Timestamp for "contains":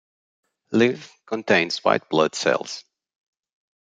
1.27-1.83